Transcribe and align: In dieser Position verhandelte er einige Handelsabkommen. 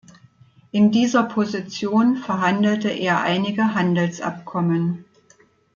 In 0.71 0.89
dieser 0.89 1.21
Position 1.21 2.17
verhandelte 2.17 2.89
er 2.89 3.21
einige 3.21 3.75
Handelsabkommen. 3.75 5.05